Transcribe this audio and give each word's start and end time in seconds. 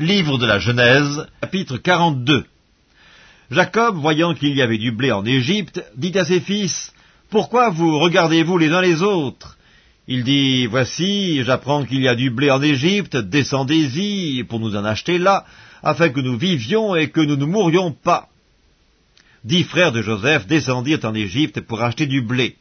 Livre 0.00 0.38
de 0.38 0.46
la 0.46 0.60
Genèse, 0.60 1.26
chapitre 1.40 1.76
42 1.76 2.44
Jacob, 3.50 3.96
voyant 3.96 4.32
qu'il 4.32 4.54
y 4.54 4.62
avait 4.62 4.78
du 4.78 4.92
blé 4.92 5.10
en 5.10 5.24
Égypte, 5.24 5.84
dit 5.96 6.16
à 6.16 6.24
ses 6.24 6.38
fils, 6.38 6.92
Pourquoi 7.30 7.70
vous 7.70 7.98
regardez-vous 7.98 8.58
les 8.58 8.68
uns 8.68 8.80
les 8.80 9.02
autres? 9.02 9.56
Il 10.06 10.22
dit, 10.22 10.66
Voici, 10.66 11.42
j'apprends 11.42 11.84
qu'il 11.84 12.00
y 12.00 12.06
a 12.06 12.14
du 12.14 12.30
blé 12.30 12.48
en 12.48 12.62
Égypte, 12.62 13.16
descendez-y 13.16 14.44
pour 14.44 14.60
nous 14.60 14.76
en 14.76 14.84
acheter 14.84 15.18
là, 15.18 15.44
afin 15.82 16.10
que 16.10 16.20
nous 16.20 16.38
vivions 16.38 16.94
et 16.94 17.10
que 17.10 17.20
nous 17.20 17.36
ne 17.36 17.44
mourions 17.44 17.90
pas. 17.90 18.28
Dix 19.42 19.64
frères 19.64 19.90
de 19.90 20.00
Joseph 20.00 20.46
descendirent 20.46 21.04
en 21.04 21.14
Égypte 21.14 21.60
pour 21.62 21.82
acheter 21.82 22.06
du 22.06 22.22
blé. 22.22 22.54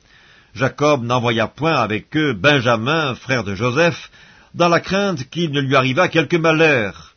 Jacob 0.56 1.04
n'envoya 1.04 1.46
point 1.46 1.76
avec 1.76 2.18
eux 2.18 2.34
Benjamin, 2.34 3.14
frère 3.14 3.44
de 3.44 3.54
Joseph, 3.54 4.10
dans 4.56 4.70
la 4.70 4.80
crainte 4.80 5.30
qu'il 5.30 5.52
ne 5.52 5.62
lui 5.62 5.76
arrivât 5.76 6.08
quelque 6.08 6.38
malheur. 6.38 7.14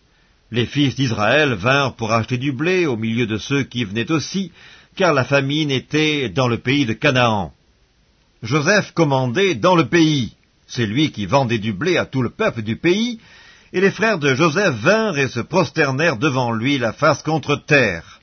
Les 0.53 0.67
fils 0.67 0.97
d'Israël 0.97 1.55
vinrent 1.55 1.95
pour 1.95 2.13
acheter 2.13 2.37
du 2.37 2.53
blé 2.53 2.87
au 2.87 2.97
milieu 2.97 3.27
de 3.27 3.39
ceux 3.39 3.63
qui 3.63 3.85
venaient 3.85 4.11
aussi, 4.11 4.51
car 4.97 5.15
la 5.15 5.25
famine 5.25 5.71
était 5.71 6.29
dans 6.29 6.49
le 6.49 6.59
pays 6.59 6.87
de 6.87 6.93
Canaan. 6.93 7.53
Joseph 8.43 8.93
commandait 8.93 9.55
dans 9.55 9.77
le 9.77 9.87
pays. 9.87 10.35
C'est 10.67 10.87
lui 10.87 11.13
qui 11.13 11.27
vendait 11.27 11.59
du 11.59 11.73
blé 11.73 11.97
à 11.97 12.07
tout 12.07 12.23
le 12.23 12.31
peuple 12.31 12.63
du 12.63 12.77
pays, 12.77 13.21
et 13.73 13.81
les 13.81 13.91
frères 13.91 14.19
de 14.19 14.35
Joseph 14.35 14.75
vinrent 14.77 15.19
et 15.19 15.29
se 15.29 15.41
prosternèrent 15.41 16.17
devant 16.17 16.53
lui 16.53 16.79
la 16.79 16.93
face 16.93 17.23
contre 17.23 17.57
terre. 17.57 18.21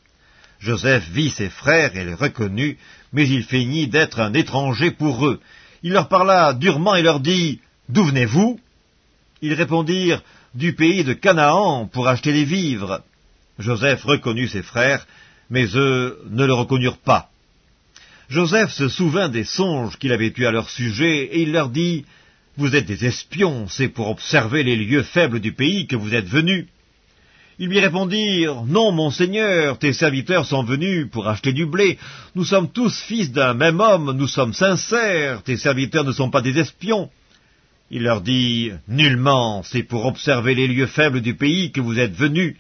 Joseph 0.59 1.07
vit 1.09 1.29
ses 1.29 1.49
frères 1.49 1.95
et 1.95 2.03
les 2.03 2.13
reconnut, 2.13 2.77
mais 3.13 3.27
il 3.27 3.43
feignit 3.43 3.89
d'être 3.89 4.19
un 4.19 4.33
étranger 4.33 4.91
pour 4.91 5.25
eux. 5.27 5.39
Il 5.83 5.93
leur 5.93 6.09
parla 6.09 6.53
durement 6.53 6.95
et 6.95 7.03
leur 7.03 7.21
dit, 7.21 7.61
D'où 7.87 8.03
venez-vous? 8.03 8.59
Ils 9.41 9.53
répondirent, 9.53 10.21
du 10.57 10.73
pays 10.73 11.03
de 11.03 11.13
Canaan 11.13 11.85
pour 11.85 12.07
acheter 12.07 12.33
des 12.33 12.43
vivres. 12.43 13.01
Joseph 13.59 14.03
reconnut 14.03 14.47
ses 14.47 14.63
frères, 14.63 15.05
mais 15.51 15.67
eux 15.75 16.19
ne 16.31 16.45
le 16.45 16.53
reconnurent 16.53 16.97
pas. 16.97 17.29
Joseph 18.29 18.71
se 18.71 18.89
souvint 18.89 19.29
des 19.29 19.43
songes 19.43 19.97
qu'il 19.97 20.11
avait 20.11 20.33
eus 20.35 20.45
à 20.47 20.51
leur 20.51 20.69
sujet, 20.69 21.25
et 21.25 21.43
il 21.43 21.51
leur 21.51 21.69
dit, 21.69 22.05
Vous 22.57 22.75
êtes 22.75 22.87
des 22.87 23.05
espions, 23.05 23.67
c'est 23.69 23.87
pour 23.87 24.09
observer 24.09 24.63
les 24.63 24.75
lieux 24.75 25.03
faibles 25.03 25.39
du 25.39 25.53
pays 25.53 25.85
que 25.85 25.95
vous 25.95 26.15
êtes 26.15 26.27
venus. 26.27 26.65
Ils 27.59 27.69
lui 27.69 27.79
répondirent, 27.79 28.63
Non, 28.65 28.91
mon 28.91 29.11
Seigneur, 29.11 29.77
tes 29.77 29.93
serviteurs 29.93 30.47
sont 30.47 30.63
venus 30.63 31.07
pour 31.11 31.27
acheter 31.27 31.53
du 31.53 31.67
blé. 31.67 31.99
Nous 32.33 32.45
sommes 32.45 32.71
tous 32.71 32.99
fils 33.01 33.31
d'un 33.31 33.53
même 33.53 33.79
homme, 33.79 34.11
nous 34.11 34.27
sommes 34.27 34.53
sincères, 34.53 35.43
tes 35.43 35.57
serviteurs 35.57 36.03
ne 36.03 36.11
sont 36.11 36.31
pas 36.31 36.41
des 36.41 36.57
espions. 36.57 37.11
Il 37.89 38.03
leur 38.03 38.21
dit, 38.21 38.71
Nullement, 38.87 39.63
c'est 39.63 39.83
pour 39.83 40.05
observer 40.05 40.55
les 40.55 40.67
lieux 40.67 40.87
faibles 40.87 41.21
du 41.21 41.35
pays 41.35 41.71
que 41.71 41.79
vous 41.79 41.99
êtes 41.99 42.13
venus. 42.13 42.57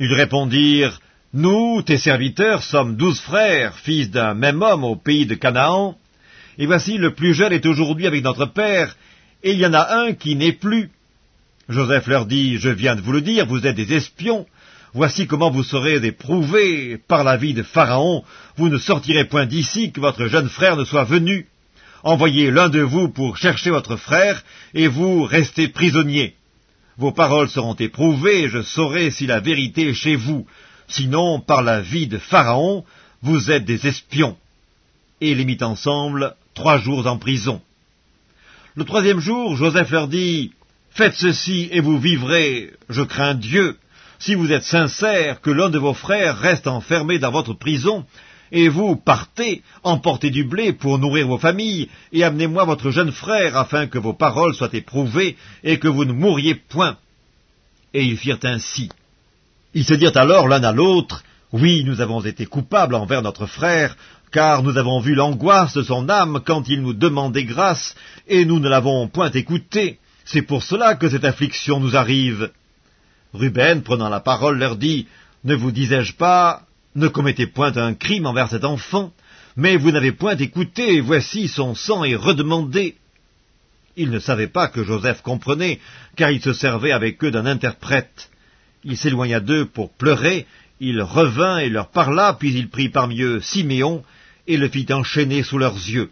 Ils 0.00 0.12
répondirent, 0.12 1.00
Nous, 1.32 1.82
tes 1.82 1.98
serviteurs, 1.98 2.62
sommes 2.62 2.96
douze 2.96 3.20
frères, 3.20 3.78
fils 3.78 4.10
d'un 4.10 4.34
même 4.34 4.62
homme 4.62 4.82
au 4.84 4.96
pays 4.96 5.26
de 5.26 5.34
Canaan, 5.36 5.96
et 6.58 6.66
voici 6.66 6.98
le 6.98 7.14
plus 7.14 7.34
jeune 7.34 7.52
est 7.52 7.66
aujourd'hui 7.66 8.06
avec 8.06 8.24
notre 8.24 8.46
père, 8.46 8.96
et 9.44 9.52
il 9.52 9.58
y 9.58 9.66
en 9.66 9.74
a 9.74 9.96
un 9.96 10.12
qui 10.12 10.34
n'est 10.34 10.52
plus. 10.52 10.90
Joseph 11.68 12.08
leur 12.08 12.26
dit, 12.26 12.58
Je 12.58 12.68
viens 12.68 12.96
de 12.96 13.00
vous 13.00 13.12
le 13.12 13.20
dire, 13.20 13.46
vous 13.46 13.66
êtes 13.66 13.76
des 13.76 13.94
espions. 13.94 14.46
Voici 14.92 15.26
comment 15.26 15.50
vous 15.50 15.64
serez 15.64 15.96
éprouvés 16.04 16.98
par 17.08 17.24
la 17.24 17.36
vie 17.36 17.54
de 17.54 17.64
Pharaon. 17.64 18.24
Vous 18.56 18.68
ne 18.68 18.78
sortirez 18.78 19.24
point 19.24 19.46
d'ici 19.46 19.90
que 19.90 20.00
votre 20.00 20.26
jeune 20.26 20.48
frère 20.48 20.76
ne 20.76 20.84
soit 20.84 21.04
venu. 21.04 21.48
Envoyez 22.04 22.50
l'un 22.50 22.68
de 22.68 22.82
vous 22.82 23.08
pour 23.08 23.38
chercher 23.38 23.70
votre 23.70 23.96
frère, 23.96 24.44
et 24.74 24.88
vous 24.88 25.24
restez 25.24 25.68
prisonniers. 25.68 26.34
Vos 26.98 27.12
paroles 27.12 27.48
seront 27.48 27.74
éprouvées, 27.74 28.42
et 28.42 28.48
je 28.50 28.60
saurai 28.60 29.10
si 29.10 29.26
la 29.26 29.40
vérité 29.40 29.88
est 29.88 29.94
chez 29.94 30.14
vous. 30.14 30.46
Sinon, 30.86 31.40
par 31.40 31.62
la 31.62 31.80
vie 31.80 32.06
de 32.06 32.18
Pharaon, 32.18 32.84
vous 33.22 33.50
êtes 33.50 33.64
des 33.64 33.86
espions. 33.86 34.36
Et 35.22 35.34
les 35.34 35.46
mit 35.46 35.56
ensemble 35.62 36.34
trois 36.52 36.78
jours 36.78 37.06
en 37.06 37.16
prison. 37.16 37.62
Le 38.76 38.84
troisième 38.84 39.20
jour, 39.20 39.56
Joseph 39.56 39.90
leur 39.90 40.06
dit, 40.06 40.52
Faites 40.90 41.16
ceci 41.16 41.70
et 41.72 41.80
vous 41.80 41.98
vivrez, 41.98 42.72
je 42.90 43.02
crains 43.02 43.34
Dieu. 43.34 43.78
Si 44.18 44.34
vous 44.34 44.52
êtes 44.52 44.64
sincères, 44.64 45.40
que 45.40 45.50
l'un 45.50 45.70
de 45.70 45.78
vos 45.78 45.94
frères 45.94 46.38
reste 46.38 46.66
enfermé 46.66 47.18
dans 47.18 47.32
votre 47.32 47.54
prison, 47.54 48.04
et 48.52 48.68
vous 48.68 48.96
partez, 48.96 49.62
emportez 49.82 50.30
du 50.30 50.44
blé 50.44 50.72
pour 50.72 50.98
nourrir 50.98 51.26
vos 51.26 51.38
familles, 51.38 51.88
et 52.12 52.24
amenez-moi 52.24 52.64
votre 52.64 52.90
jeune 52.90 53.12
frère, 53.12 53.56
afin 53.56 53.86
que 53.86 53.98
vos 53.98 54.14
paroles 54.14 54.54
soient 54.54 54.74
éprouvées, 54.74 55.36
et 55.62 55.78
que 55.78 55.88
vous 55.88 56.04
ne 56.04 56.12
mouriez 56.12 56.54
point. 56.54 56.96
Et 57.92 58.04
ils 58.04 58.16
firent 58.16 58.38
ainsi. 58.44 58.90
Ils 59.74 59.84
se 59.84 59.94
dirent 59.94 60.16
alors 60.16 60.48
l'un 60.48 60.62
à 60.62 60.72
l'autre, 60.72 61.24
Oui, 61.52 61.84
nous 61.84 62.00
avons 62.00 62.20
été 62.20 62.46
coupables 62.46 62.96
envers 62.96 63.22
notre 63.22 63.46
frère, 63.46 63.96
car 64.32 64.64
nous 64.64 64.76
avons 64.76 64.98
vu 64.98 65.14
l'angoisse 65.14 65.74
de 65.74 65.82
son 65.84 66.08
âme 66.08 66.40
quand 66.44 66.68
il 66.68 66.82
nous 66.82 66.94
demandait 66.94 67.44
grâce, 67.44 67.94
et 68.26 68.44
nous 68.44 68.58
ne 68.58 68.68
l'avons 68.68 69.06
point 69.06 69.30
écouté. 69.30 70.00
C'est 70.24 70.42
pour 70.42 70.64
cela 70.64 70.96
que 70.96 71.08
cette 71.08 71.24
affliction 71.24 71.78
nous 71.78 71.96
arrive. 71.96 72.50
Ruben, 73.32 73.82
prenant 73.82 74.08
la 74.08 74.20
parole, 74.20 74.58
leur 74.58 74.76
dit, 74.76 75.06
Ne 75.44 75.54
vous 75.54 75.70
disais-je 75.70 76.14
pas, 76.14 76.62
ne 76.94 77.08
commettez 77.08 77.46
point 77.46 77.76
un 77.76 77.94
crime 77.94 78.26
envers 78.26 78.48
cet 78.48 78.64
enfant, 78.64 79.12
mais 79.56 79.76
vous 79.76 79.90
n'avez 79.90 80.12
point 80.12 80.36
écouté, 80.36 81.00
voici 81.00 81.48
son 81.48 81.74
sang 81.74 82.04
est 82.04 82.16
redemandé. 82.16 82.96
Ils 83.96 84.10
ne 84.10 84.18
savaient 84.18 84.48
pas 84.48 84.68
que 84.68 84.82
Joseph 84.82 85.22
comprenait, 85.22 85.80
car 86.16 86.30
il 86.30 86.40
se 86.40 86.52
servait 86.52 86.92
avec 86.92 87.22
eux 87.22 87.30
d'un 87.30 87.46
interprète. 87.46 88.30
Il 88.82 88.96
s'éloigna 88.96 89.40
d'eux 89.40 89.66
pour 89.66 89.92
pleurer, 89.92 90.46
il 90.80 91.00
revint 91.00 91.58
et 91.58 91.68
leur 91.68 91.90
parla, 91.90 92.34
puis 92.34 92.54
il 92.54 92.68
prit 92.68 92.88
parmi 92.88 93.22
eux 93.22 93.40
Siméon, 93.40 94.04
et 94.46 94.56
le 94.56 94.68
fit 94.68 94.92
enchaîner 94.92 95.42
sous 95.42 95.58
leurs 95.58 95.76
yeux. 95.76 96.10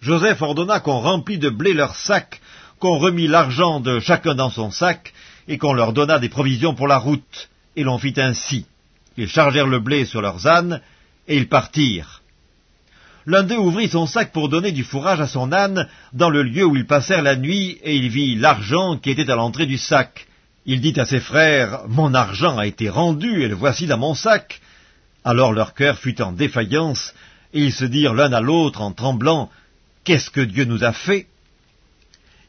Joseph 0.00 0.42
ordonna 0.42 0.80
qu'on 0.80 0.98
remplît 0.98 1.38
de 1.38 1.50
blé 1.50 1.74
leurs 1.74 1.94
sacs, 1.94 2.40
qu'on 2.78 2.98
remit 2.98 3.28
l'argent 3.28 3.78
de 3.78 4.00
chacun 4.00 4.34
dans 4.34 4.50
son 4.50 4.70
sac, 4.70 5.12
et 5.46 5.58
qu'on 5.58 5.74
leur 5.74 5.92
donna 5.92 6.18
des 6.18 6.28
provisions 6.28 6.74
pour 6.74 6.88
la 6.88 6.98
route, 6.98 7.50
et 7.76 7.84
l'on 7.84 7.98
fit 7.98 8.14
ainsi. 8.16 8.66
Ils 9.16 9.28
chargèrent 9.28 9.66
le 9.66 9.80
blé 9.80 10.04
sur 10.04 10.22
leurs 10.22 10.46
ânes, 10.46 10.80
et 11.28 11.36
ils 11.36 11.48
partirent. 11.48 12.22
L'un 13.26 13.44
d'eux 13.44 13.58
ouvrit 13.58 13.88
son 13.88 14.06
sac 14.06 14.32
pour 14.32 14.48
donner 14.48 14.72
du 14.72 14.82
fourrage 14.82 15.20
à 15.20 15.28
son 15.28 15.52
âne 15.52 15.88
dans 16.12 16.30
le 16.30 16.42
lieu 16.42 16.64
où 16.64 16.74
ils 16.74 16.86
passèrent 16.86 17.22
la 17.22 17.36
nuit, 17.36 17.78
et 17.82 17.94
il 17.94 18.08
vit 18.08 18.34
l'argent 18.34 18.96
qui 18.96 19.10
était 19.10 19.30
à 19.30 19.36
l'entrée 19.36 19.66
du 19.66 19.78
sac. 19.78 20.26
Il 20.66 20.80
dit 20.80 20.98
à 20.98 21.06
ses 21.06 21.20
frères, 21.20 21.82
Mon 21.88 22.14
argent 22.14 22.58
a 22.58 22.66
été 22.66 22.88
rendu, 22.88 23.42
et 23.42 23.48
le 23.48 23.54
voici 23.54 23.86
dans 23.86 23.98
mon 23.98 24.14
sac. 24.14 24.60
Alors 25.24 25.52
leur 25.52 25.74
cœur 25.74 25.98
fut 25.98 26.20
en 26.20 26.32
défaillance, 26.32 27.14
et 27.52 27.60
ils 27.60 27.72
se 27.72 27.84
dirent 27.84 28.14
l'un 28.14 28.32
à 28.32 28.40
l'autre 28.40 28.80
en 28.80 28.92
tremblant, 28.92 29.50
Qu'est-ce 30.04 30.30
que 30.30 30.40
Dieu 30.40 30.64
nous 30.64 30.82
a 30.82 30.92
fait? 30.92 31.26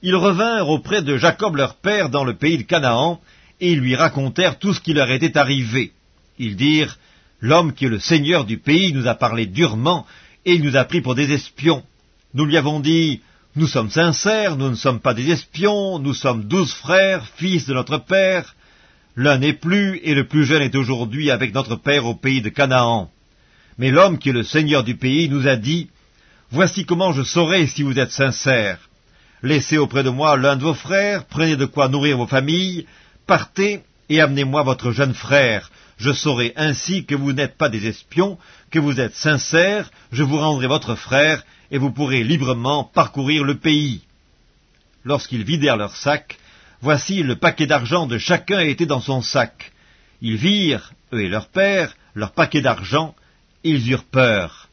Ils 0.01 0.15
revinrent 0.15 0.69
auprès 0.69 1.03
de 1.03 1.17
Jacob 1.17 1.55
leur 1.55 1.75
père 1.75 2.09
dans 2.09 2.23
le 2.23 2.35
pays 2.35 2.57
de 2.57 2.63
Canaan, 2.63 3.21
et 3.61 3.73
ils 3.73 3.79
lui 3.79 3.95
racontèrent 3.95 4.57
tout 4.57 4.73
ce 4.73 4.81
qui 4.81 4.93
leur 4.93 5.11
était 5.11 5.37
arrivé. 5.37 5.91
Ils 6.39 6.55
dirent, 6.55 6.97
L'homme 7.41 7.73
qui 7.73 7.85
est 7.85 7.89
le 7.89 7.99
seigneur 7.99 8.45
du 8.45 8.57
pays 8.57 8.93
nous 8.93 9.07
a 9.07 9.15
parlé 9.15 9.45
durement, 9.45 10.05
et 10.45 10.53
il 10.53 10.63
nous 10.63 10.77
a 10.77 10.85
pris 10.85 11.01
pour 11.01 11.13
des 11.13 11.31
espions. 11.31 11.83
Nous 12.33 12.45
lui 12.45 12.57
avons 12.57 12.79
dit, 12.79 13.21
Nous 13.55 13.67
sommes 13.67 13.89
sincères, 13.89 14.55
nous 14.55 14.69
ne 14.69 14.75
sommes 14.75 15.01
pas 15.01 15.13
des 15.13 15.29
espions, 15.29 15.99
nous 15.99 16.13
sommes 16.13 16.45
douze 16.45 16.71
frères, 16.71 17.27
fils 17.35 17.65
de 17.65 17.73
notre 17.73 17.97
père. 17.97 18.55
L'un 19.15 19.37
n'est 19.37 19.53
plus, 19.53 19.99
et 20.03 20.15
le 20.15 20.27
plus 20.27 20.45
jeune 20.45 20.61
est 20.61 20.75
aujourd'hui 20.75 21.29
avec 21.31 21.53
notre 21.53 21.75
père 21.75 22.05
au 22.05 22.15
pays 22.15 22.41
de 22.41 22.49
Canaan. 22.49 23.11
Mais 23.77 23.91
l'homme 23.91 24.17
qui 24.17 24.29
est 24.29 24.33
le 24.33 24.43
seigneur 24.43 24.83
du 24.83 24.95
pays 24.95 25.29
nous 25.29 25.47
a 25.47 25.55
dit, 25.55 25.89
Voici 26.49 26.85
comment 26.85 27.13
je 27.13 27.23
saurai 27.23 27.67
si 27.67 27.83
vous 27.83 27.99
êtes 27.99 28.11
sincères. 28.11 28.89
Laissez 29.41 29.77
auprès 29.77 30.03
de 30.03 30.09
moi 30.09 30.37
l'un 30.37 30.55
de 30.55 30.63
vos 30.63 30.73
frères, 30.73 31.25
prenez 31.25 31.57
de 31.57 31.65
quoi 31.65 31.89
nourrir 31.89 32.17
vos 32.17 32.27
familles, 32.27 32.85
partez 33.27 33.81
et 34.09 34.21
amenez-moi 34.21 34.63
votre 34.63 34.91
jeune 34.91 35.13
frère, 35.13 35.71
je 35.97 36.11
saurai 36.11 36.53
ainsi 36.55 37.05
que 37.05 37.15
vous 37.15 37.33
n'êtes 37.33 37.57
pas 37.57 37.69
des 37.69 37.87
espions, 37.87 38.37
que 38.71 38.79
vous 38.79 38.99
êtes 38.99 39.15
sincères, 39.15 39.89
je 40.11 40.23
vous 40.23 40.37
rendrai 40.37 40.67
votre 40.67 40.95
frère, 40.95 41.43
et 41.71 41.77
vous 41.77 41.91
pourrez 41.91 42.23
librement 42.23 42.83
parcourir 42.83 43.43
le 43.43 43.57
pays. 43.57 44.01
Lorsqu'ils 45.05 45.43
vidèrent 45.43 45.77
leur 45.77 45.95
sac, 45.95 46.37
voici 46.81 47.23
le 47.23 47.35
paquet 47.35 47.67
d'argent 47.67 48.05
de 48.05 48.17
chacun 48.17 48.59
était 48.59 48.85
dans 48.85 49.01
son 49.01 49.21
sac. 49.21 49.71
Ils 50.21 50.37
virent, 50.37 50.93
eux 51.13 51.21
et 51.21 51.29
leur 51.29 51.47
père, 51.47 51.95
leur 52.13 52.31
paquet 52.31 52.61
d'argent, 52.61 53.15
ils 53.63 53.89
eurent 53.91 54.05
peur. 54.05 54.69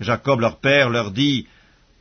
Jacob 0.00 0.40
leur 0.40 0.58
père 0.58 0.90
leur 0.90 1.10
dit, 1.10 1.46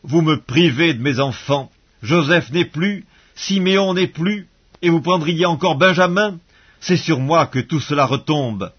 Vous 0.04 0.22
me 0.22 0.40
privez 0.40 0.94
de 0.94 1.02
mes 1.02 1.20
enfants, 1.20 1.72
Joseph 2.04 2.52
n'est 2.52 2.66
plus, 2.66 3.06
Siméon 3.36 3.94
n'est 3.94 4.08
plus, 4.08 4.48
et 4.82 4.90
vous 4.90 5.02
prendriez 5.02 5.46
encore 5.46 5.76
Benjamin 5.76 6.40
c'est 6.88 6.96
sur 6.96 7.20
moi 7.20 7.48
que 7.48 7.60
tout 7.60 7.82
cela 7.82 8.06
retombe. 8.06 8.72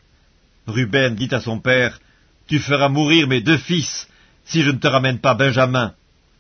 Ruben 0.67 1.15
dit 1.15 1.29
à 1.35 1.41
son 1.41 1.61
père, 1.61 2.01
Tu 2.49 2.59
feras 2.59 2.89
mourir 2.89 3.29
mes 3.29 3.43
deux 3.43 3.59
fils, 3.59 4.09
si 4.47 4.63
je 4.63 4.71
ne 4.71 4.79
te 4.79 4.89
ramène 4.89 5.19
pas 5.19 5.35
Benjamin. 5.35 5.93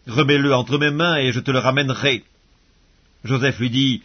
Remets-le 0.07 0.55
entre 0.55 0.79
mes 0.79 0.91
mains 0.91 1.17
et 1.17 1.31
je 1.31 1.41
te 1.41 1.51
le 1.51 1.59
ramènerai. 1.59 2.25
Joseph 3.23 3.59
lui 3.59 3.69
dit, 3.69 4.03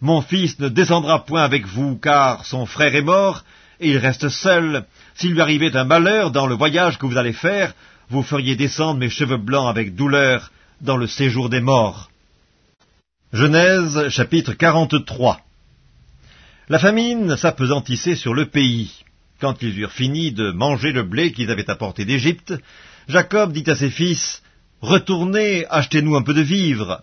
Mon 0.00 0.22
fils 0.22 0.60
ne 0.60 0.68
descendra 0.68 1.24
point 1.24 1.42
avec 1.42 1.66
vous, 1.66 1.96
car 1.96 2.46
son 2.46 2.66
frère 2.66 2.94
est 2.94 3.02
mort, 3.02 3.42
et 3.80 3.90
il 3.90 3.98
reste 3.98 4.28
seul. 4.28 4.84
S'il 5.16 5.32
lui 5.32 5.40
arrivait 5.40 5.76
un 5.76 5.84
malheur 5.84 6.30
dans 6.30 6.46
le 6.46 6.54
voyage 6.54 6.98
que 6.98 7.06
vous 7.06 7.18
allez 7.18 7.32
faire, 7.32 7.74
vous 8.10 8.22
feriez 8.22 8.54
descendre 8.54 9.00
mes 9.00 9.10
cheveux 9.10 9.38
blancs 9.38 9.68
avec 9.68 9.96
douleur 9.96 10.52
dans 10.80 10.96
le 10.96 11.08
séjour 11.08 11.48
des 11.48 11.60
morts. 11.60 12.10
Genèse 13.32 14.08
chapitre 14.10 14.52
43 14.52 15.40
La 16.68 16.78
famine 16.78 17.36
s'appesantissait 17.36 18.14
sur 18.14 18.34
le 18.34 18.46
pays. 18.46 18.92
Quand 19.40 19.62
ils 19.62 19.80
eurent 19.80 19.90
fini 19.90 20.30
de 20.30 20.52
manger 20.52 20.92
le 20.92 21.02
blé 21.02 21.32
qu'ils 21.32 21.50
avaient 21.50 21.68
apporté 21.68 22.04
d'Égypte, 22.04 22.54
Jacob 23.08 23.52
dit 23.52 23.68
à 23.68 23.74
ses 23.74 23.90
fils, 23.90 24.42
Retournez, 24.80 25.66
achetez-nous 25.70 26.14
un 26.14 26.22
peu 26.22 26.34
de 26.34 26.40
vivres. 26.40 27.02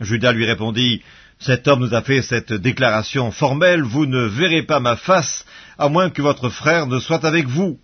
Judas 0.00 0.32
lui 0.32 0.44
répondit, 0.44 1.00
Cet 1.38 1.66
homme 1.66 1.80
nous 1.80 1.94
a 1.94 2.02
fait 2.02 2.20
cette 2.20 2.52
déclaration 2.52 3.30
formelle, 3.30 3.82
vous 3.82 4.04
ne 4.04 4.20
verrez 4.26 4.64
pas 4.64 4.80
ma 4.80 4.96
face, 4.96 5.46
à 5.78 5.88
moins 5.88 6.10
que 6.10 6.20
votre 6.20 6.50
frère 6.50 6.86
ne 6.86 7.00
soit 7.00 7.24
avec 7.24 7.46
vous. 7.46 7.78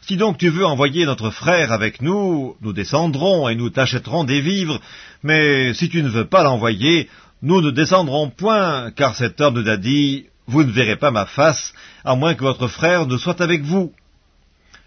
Si 0.00 0.16
donc 0.16 0.38
tu 0.38 0.48
veux 0.48 0.64
envoyer 0.64 1.04
notre 1.04 1.28
frère 1.28 1.70
avec 1.70 2.00
nous, 2.00 2.56
nous 2.62 2.72
descendrons 2.72 3.46
et 3.50 3.54
nous 3.54 3.68
t'achèterons 3.68 4.24
des 4.24 4.40
vivres, 4.40 4.80
mais 5.22 5.74
si 5.74 5.90
tu 5.90 6.02
ne 6.02 6.08
veux 6.08 6.26
pas 6.26 6.42
l'envoyer, 6.42 7.10
nous 7.42 7.60
ne 7.60 7.70
descendrons 7.70 8.30
point, 8.30 8.90
car 8.90 9.14
cet 9.14 9.40
homme 9.40 9.60
nous 9.60 9.68
a 9.68 9.76
dit, 9.76 10.26
vous 10.46 10.64
ne 10.64 10.72
verrez 10.72 10.96
pas 10.96 11.10
ma 11.10 11.26
face, 11.26 11.72
à 12.04 12.14
moins 12.14 12.34
que 12.34 12.42
votre 12.42 12.68
frère 12.68 13.06
ne 13.06 13.16
soit 13.16 13.40
avec 13.40 13.62
vous. 13.62 13.92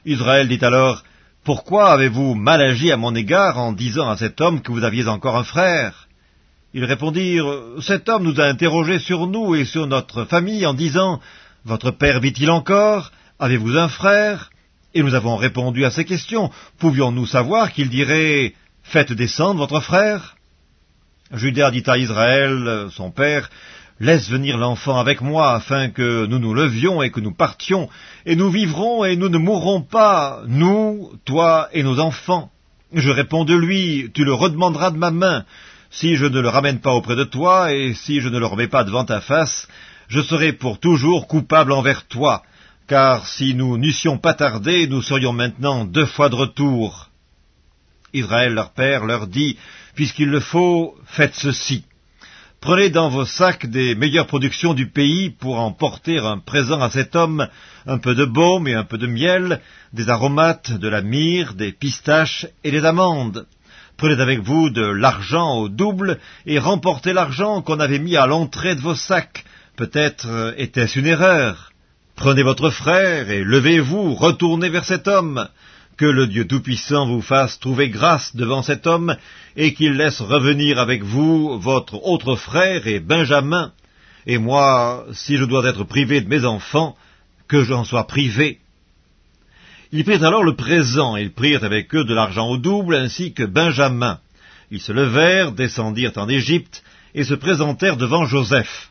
Israël 0.05 0.47
dit 0.47 0.63
alors, 0.63 1.03
Pourquoi 1.43 1.91
avez-vous 1.91 2.35
mal 2.35 2.61
agi 2.61 2.91
à 2.91 2.97
mon 2.97 3.15
égard 3.15 3.57
en 3.57 3.71
disant 3.71 4.09
à 4.09 4.17
cet 4.17 4.41
homme 4.41 4.61
que 4.61 4.71
vous 4.71 4.83
aviez 4.83 5.07
encore 5.07 5.37
un 5.37 5.43
frère? 5.43 6.07
Ils 6.73 6.85
répondirent, 6.85 7.45
Cet 7.81 8.09
homme 8.09 8.23
nous 8.23 8.39
a 8.41 8.45
interrogés 8.45 8.99
sur 8.99 9.27
nous 9.27 9.55
et 9.55 9.65
sur 9.65 9.87
notre 9.87 10.25
famille 10.25 10.65
en 10.65 10.73
disant, 10.73 11.21
Votre 11.63 11.91
père 11.91 12.19
vit-il 12.19 12.51
encore? 12.51 13.11
Avez-vous 13.39 13.77
un 13.77 13.89
frère? 13.89 14.49
Et 14.93 15.03
nous 15.03 15.13
avons 15.13 15.35
répondu 15.35 15.83
à 15.85 15.91
ces 15.91 16.05
questions. 16.05 16.51
Pouvions-nous 16.79 17.25
savoir 17.25 17.71
qu'il 17.71 17.89
dirait, 17.89 18.53
Faites 18.83 19.13
descendre 19.13 19.59
votre 19.59 19.79
frère? 19.79 20.35
Judas 21.33 21.71
dit 21.71 21.83
à 21.87 21.97
Israël, 21.97 22.87
son 22.91 23.09
père, 23.09 23.49
Laisse 23.99 24.29
venir 24.29 24.57
l'enfant 24.57 24.99
avec 24.99 25.21
moi, 25.21 25.53
afin 25.53 25.89
que 25.89 26.25
nous 26.25 26.37
nous 26.37 26.53
levions 26.53 27.01
et 27.01 27.11
que 27.11 27.21
nous 27.21 27.33
partions, 27.33 27.89
et 28.25 28.35
nous 28.35 28.49
vivrons 28.49 29.05
et 29.05 29.15
nous 29.15 29.29
ne 29.29 29.37
mourrons 29.37 29.81
pas, 29.81 30.41
nous, 30.47 31.11
toi 31.23 31.69
et 31.71 31.81
nos 31.81 31.99
enfants. 31.99 32.51
Je 32.93 33.09
réponds 33.09 33.45
de 33.45 33.55
lui, 33.55 34.11
tu 34.13 34.25
le 34.25 34.33
redemanderas 34.33 34.91
de 34.91 34.97
ma 34.97 35.11
main. 35.11 35.45
Si 35.91 36.17
je 36.17 36.25
ne 36.25 36.41
le 36.41 36.49
ramène 36.49 36.81
pas 36.81 36.91
auprès 36.91 37.15
de 37.15 37.23
toi, 37.23 37.73
et 37.73 37.93
si 37.93 38.19
je 38.19 38.27
ne 38.27 38.37
le 38.37 38.45
remets 38.45 38.67
pas 38.67 38.83
devant 38.83 39.05
ta 39.05 39.21
face, 39.21 39.67
je 40.09 40.21
serai 40.21 40.51
pour 40.51 40.81
toujours 40.81 41.27
coupable 41.27 41.71
envers 41.71 42.05
toi, 42.05 42.43
car 42.87 43.25
si 43.25 43.53
nous 43.53 43.77
n'eussions 43.77 44.17
pas 44.17 44.33
tardé, 44.33 44.87
nous 44.87 45.01
serions 45.01 45.31
maintenant 45.31 45.85
deux 45.85 46.05
fois 46.05 46.27
de 46.27 46.35
retour. 46.35 47.09
Israël 48.13 48.53
leur 48.53 48.71
père 48.73 49.05
leur 49.05 49.27
dit, 49.27 49.57
Puisqu'il 49.95 50.27
le 50.27 50.41
faut, 50.41 50.95
faites 51.05 51.35
ceci. 51.35 51.85
Prenez 52.65 52.89
dans 52.89 53.09
vos 53.09 53.25
sacs 53.25 53.67
des 53.67 53.93
meilleures 53.93 54.25
productions 54.25 54.73
du 54.73 54.87
pays 54.87 55.29
pour 55.29 55.59
en 55.59 55.71
porter 55.71 56.17
un 56.17 56.39
présent 56.39 56.81
à 56.81 56.89
cet 56.89 57.15
homme, 57.15 57.47
un 57.85 57.99
peu 57.99 58.15
de 58.15 58.25
baume 58.25 58.67
et 58.67 58.73
un 58.73 58.83
peu 58.83 58.97
de 58.97 59.05
miel, 59.05 59.61
des 59.93 60.09
aromates, 60.09 60.71
de 60.71 60.87
la 60.87 61.03
myrrhe, 61.03 61.53
des 61.53 61.71
pistaches 61.71 62.47
et 62.63 62.71
des 62.71 62.83
amandes. 62.83 63.45
Prenez 63.97 64.19
avec 64.19 64.39
vous 64.39 64.71
de 64.71 64.81
l'argent 64.81 65.59
au 65.59 65.69
double 65.69 66.17
et 66.47 66.57
remportez 66.57 67.13
l'argent 67.13 67.61
qu'on 67.61 67.79
avait 67.79 67.99
mis 67.99 68.17
à 68.17 68.25
l'entrée 68.25 68.73
de 68.73 68.81
vos 68.81 68.95
sacs. 68.95 69.45
Peut-être 69.75 70.25
euh, 70.27 70.53
était-ce 70.57 70.97
une 70.97 71.05
erreur. 71.05 71.71
Prenez 72.15 72.41
votre 72.41 72.71
frère 72.71 73.29
et 73.29 73.43
levez-vous, 73.43 74.15
retournez 74.15 74.69
vers 74.69 74.85
cet 74.85 75.07
homme. 75.07 75.47
Que 75.97 76.05
le 76.05 76.27
Dieu 76.27 76.45
Tout-Puissant 76.45 77.07
vous 77.07 77.21
fasse 77.21 77.59
trouver 77.59 77.89
grâce 77.89 78.35
devant 78.35 78.63
cet 78.63 78.85
homme, 78.85 79.15
et 79.55 79.73
qu'il 79.73 79.93
laisse 79.93 80.21
revenir 80.21 80.77
avec 80.77 81.03
vous 81.03 81.57
votre 81.57 82.05
autre 82.05 82.35
frère 82.35 82.85
et 82.87 82.99
Benjamin, 82.99 83.71
et 84.25 84.37
moi, 84.37 85.05
si 85.13 85.37
je 85.37 85.45
dois 85.45 85.65
être 85.65 85.83
privé 85.83 86.19
de 86.19 86.27
mes 86.27 86.45
enfants, 86.45 86.97
que 87.47 87.63
j'en 87.63 87.83
sois 87.83 88.07
privé. 88.07 88.59
Ils 89.91 90.03
prirent 90.03 90.25
alors 90.25 90.43
le 90.43 90.55
présent, 90.55 91.15
ils 91.15 91.31
prirent 91.31 91.63
avec 91.63 91.93
eux 91.95 92.03
de 92.03 92.13
l'argent 92.13 92.49
au 92.49 92.57
double, 92.57 92.95
ainsi 92.95 93.33
que 93.33 93.43
Benjamin. 93.43 94.19
Ils 94.71 94.81
se 94.81 94.91
levèrent, 94.91 95.51
descendirent 95.51 96.17
en 96.17 96.27
Égypte, 96.27 96.83
et 97.13 97.23
se 97.23 97.35
présentèrent 97.35 97.97
devant 97.97 98.25
Joseph. 98.25 98.89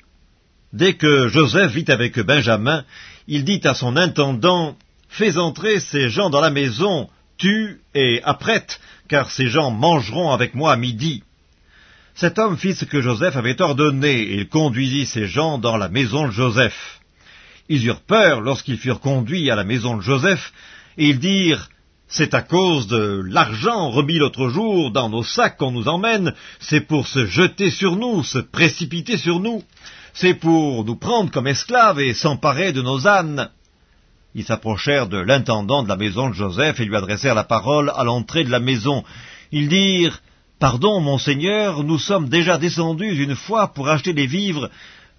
Dès 0.73 0.95
que 0.95 1.29
Joseph 1.29 1.73
vit 1.73 1.85
avec 1.89 2.19
Benjamin, 2.21 2.85
il 3.29 3.45
dit 3.45 3.61
à 3.65 3.75
son 3.75 3.97
intendant, 3.97 4.77
Fais 5.17 5.39
entrer 5.39 5.79
ces 5.79 6.09
gens 6.09 6.29
dans 6.29 6.41
la 6.41 6.51
maison, 6.51 7.09
tu 7.39 7.81
et 7.95 8.21
apprête, 8.25 8.81
car 9.09 9.31
ces 9.31 9.47
gens 9.47 9.71
mangeront 9.71 10.33
avec 10.33 10.57
moi 10.57 10.73
à 10.73 10.77
midi. 10.77 11.23
Cet 12.17 12.37
homme 12.37 12.57
fit 12.57 12.75
ce 12.75 12.85
que 12.85 13.01
Joseph 13.01 13.37
avait 13.37 13.63
ordonné, 13.63 14.11
et 14.11 14.35
il 14.39 14.49
conduisit 14.49 15.07
ces 15.07 15.29
gens 15.29 15.59
dans 15.59 15.77
la 15.77 15.89
maison 15.89 16.27
de 16.27 16.33
Joseph. 16.33 16.99
Ils 17.69 17.87
eurent 17.87 18.01
peur 18.01 18.41
lorsqu'ils 18.41 18.77
furent 18.77 18.99
conduits 18.99 19.53
à 19.53 19.55
la 19.55 19.63
maison 19.63 19.97
de 19.97 20.03
Joseph, 20.03 20.53
et 20.99 21.11
ils 21.11 21.21
dirent, 21.21 21.69
c'est 22.09 22.35
à 22.35 22.43
cause 22.43 22.89
de 22.89 23.23
l'argent 23.25 23.91
remis 23.91 24.19
l'autre 24.19 24.49
jour 24.49 24.91
dans 24.91 25.11
nos 25.11 25.23
sacs 25.23 25.59
qu'on 25.59 25.71
nous 25.71 25.87
emmène, 25.87 26.35
c'est 26.59 26.81
pour 26.81 27.07
se 27.07 27.25
jeter 27.25 27.71
sur 27.71 27.95
nous, 27.95 28.25
se 28.25 28.41
précipiter 28.41 29.17
sur 29.17 29.39
nous, 29.39 29.63
c'est 30.13 30.35
pour 30.35 30.85
nous 30.85 30.97
prendre 30.97 31.31
comme 31.31 31.47
esclaves 31.47 32.01
et 32.01 32.15
s'emparer 32.15 32.73
de 32.73 32.83
nos 32.83 33.07
ânes. 33.07 33.49
Ils 34.35 34.45
s'approchèrent 34.45 35.07
de 35.07 35.19
l'intendant 35.19 35.83
de 35.83 35.89
la 35.89 35.97
maison 35.97 36.29
de 36.29 36.35
Joseph 36.35 36.81
et 36.81 36.85
lui 36.85 36.97
adressèrent 36.97 37.35
la 37.35 37.45
parole 37.45 37.93
à 37.95 38.03
l'entrée 38.05 38.45
de 38.45 38.51
la 38.51 38.61
maison. 38.61 39.05
Ils 39.53 39.69
dirent, 39.69 40.21
Pardon, 40.59 41.01
monseigneur, 41.01 41.85
nous 41.85 41.99
sommes 41.99 42.29
déjà 42.29 42.59
descendus 42.59 43.23
une 43.23 43.37
fois 43.37 43.69
pour 43.69 43.89
acheter 43.89 44.13
des 44.13 44.27
vivres, 44.27 44.71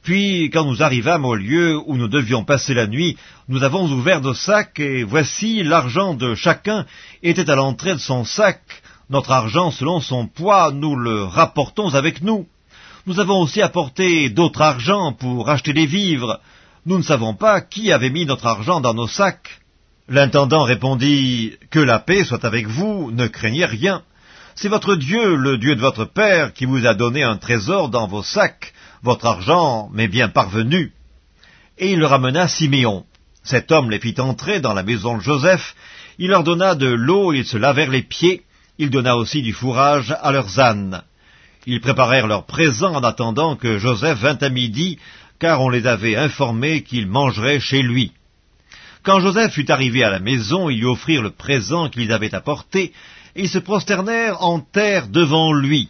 puis 0.01 0.49
quand 0.51 0.65
nous 0.65 0.83
arrivâmes 0.83 1.25
au 1.25 1.35
lieu 1.35 1.77
où 1.87 1.97
nous 1.97 2.07
devions 2.07 2.43
passer 2.43 2.73
la 2.73 2.87
nuit, 2.87 3.17
nous 3.47 3.63
avons 3.63 3.85
ouvert 3.89 4.21
nos 4.21 4.33
sacs, 4.33 4.79
et 4.79 5.03
voici 5.03 5.63
l'argent 5.63 6.13
de 6.13 6.35
chacun 6.35 6.85
était 7.23 7.49
à 7.49 7.55
l'entrée 7.55 7.93
de 7.93 7.99
son 7.99 8.23
sac. 8.23 8.61
Notre 9.09 9.31
argent 9.31 9.71
selon 9.71 10.01
son 10.01 10.27
poids, 10.27 10.71
nous 10.71 10.95
le 10.95 11.23
rapportons 11.23 11.93
avec 11.93 12.21
nous. 12.21 12.47
Nous 13.07 13.19
avons 13.19 13.41
aussi 13.41 13.61
apporté 13.61 14.29
d'autres 14.29 14.61
argent 14.61 15.13
pour 15.13 15.49
acheter 15.49 15.73
des 15.73 15.85
vivres. 15.85 16.39
Nous 16.87 16.99
ne 16.99 17.03
savons 17.03 17.33
pas 17.33 17.61
qui 17.61 17.91
avait 17.91 18.11
mis 18.11 18.27
notre 18.27 18.45
argent 18.45 18.79
dans 18.79 18.93
nos 18.93 19.07
sacs. 19.07 19.59
L'intendant 20.07 20.63
répondit, 20.63 21.57
Que 21.71 21.79
la 21.79 21.97
paix 21.97 22.23
soit 22.23 22.45
avec 22.45 22.67
vous, 22.67 23.09
ne 23.11 23.25
craignez 23.25 23.65
rien. 23.65 24.03
C'est 24.53 24.69
votre 24.69 24.95
Dieu, 24.95 25.35
le 25.35 25.57
Dieu 25.57 25.75
de 25.75 25.81
votre 25.81 26.05
Père, 26.05 26.53
qui 26.53 26.65
vous 26.65 26.85
a 26.85 26.93
donné 26.93 27.23
un 27.23 27.37
trésor 27.37 27.89
dans 27.89 28.07
vos 28.07 28.21
sacs. 28.21 28.71
Votre 29.01 29.25
argent 29.25 29.89
m'est 29.93 30.07
bien 30.07 30.29
parvenu. 30.29 30.93
Et 31.79 31.91
il 31.91 32.05
ramena 32.05 32.47
Siméon. 32.47 33.03
Cet 33.43 33.71
homme 33.71 33.89
les 33.89 33.99
fit 33.99 34.19
entrer 34.19 34.59
dans 34.59 34.73
la 34.73 34.83
maison 34.83 35.17
de 35.17 35.23
Joseph. 35.23 35.75
Il 36.19 36.29
leur 36.29 36.43
donna 36.43 36.75
de 36.75 36.87
l'eau, 36.87 37.33
ils 37.33 37.45
se 37.45 37.57
lavèrent 37.57 37.89
les 37.89 38.03
pieds. 38.03 38.43
Il 38.77 38.91
donna 38.91 39.17
aussi 39.17 39.41
du 39.41 39.53
fourrage 39.53 40.15
à 40.21 40.31
leurs 40.31 40.59
ânes. 40.59 41.01
Ils 41.65 41.81
préparèrent 41.81 42.27
leurs 42.27 42.45
présents 42.45 42.93
en 42.93 43.03
attendant 43.03 43.55
que 43.55 43.79
Joseph 43.79 44.19
vînt 44.19 44.37
à 44.41 44.49
midi 44.49 44.99
car 45.39 45.61
on 45.61 45.69
les 45.69 45.87
avait 45.87 46.15
informés 46.15 46.83
qu'ils 46.83 47.07
mangeraient 47.07 47.59
chez 47.59 47.81
lui. 47.81 48.11
Quand 49.03 49.19
Joseph 49.19 49.53
fut 49.53 49.69
arrivé 49.71 50.03
à 50.03 50.09
la 50.09 50.19
maison, 50.19 50.69
ils 50.69 50.79
lui 50.79 50.85
offrirent 50.85 51.21
le 51.21 51.29
présent 51.29 51.89
qu'ils 51.89 52.11
avaient 52.11 52.33
apporté, 52.33 52.91
ils 53.35 53.49
se 53.49 53.59
prosternèrent 53.59 54.41
en 54.43 54.59
terre 54.59 55.07
devant 55.07 55.53
lui. 55.53 55.89